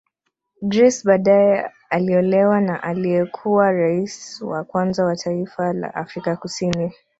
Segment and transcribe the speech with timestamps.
[0.67, 6.91] Grace badae aliolewa na aliyekuwa raisi wa kwanza wa taifa la Afrika Kusini